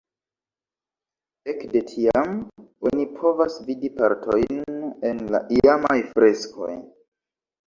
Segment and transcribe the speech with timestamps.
[1.51, 2.31] Ekde tiam
[2.91, 4.65] oni povas vidi partojn
[5.11, 6.73] el la iamaj freskoj.